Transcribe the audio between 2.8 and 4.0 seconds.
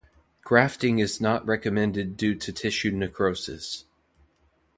necrosis.